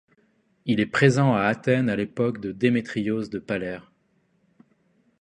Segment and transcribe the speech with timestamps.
[0.65, 3.91] Il est présent à Athènes à l'époque de Démétrios de Phalère.